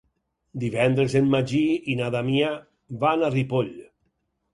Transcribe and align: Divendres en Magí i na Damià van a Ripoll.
Divendres 0.61 1.15
en 1.19 1.27
Magí 1.33 1.61
i 1.93 1.97
na 1.99 2.07
Damià 2.15 2.47
van 3.05 3.27
a 3.29 3.31
Ripoll. 3.37 3.71